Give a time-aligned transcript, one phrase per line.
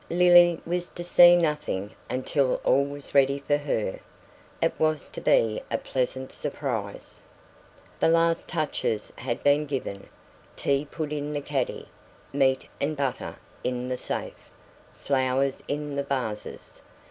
[0.09, 3.99] Lily was to see nothing until all was ready for her.
[4.59, 7.23] It was to be a "pleasant surprise".
[7.99, 10.09] The last touches had been given
[10.55, 11.87] tea put in the caddy,
[12.33, 14.49] meat and butter in the safe,
[14.95, 16.81] flowers in the vases.